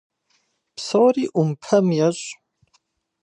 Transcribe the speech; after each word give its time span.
Псори 0.75 1.25
Ӏумпэм 1.33 1.87
ещӏ. 2.07 2.25